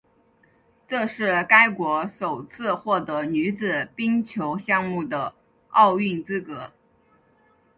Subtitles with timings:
[0.87, 5.35] 这是该国首次获得女子冰球项目的
[5.69, 6.71] 奥运资格。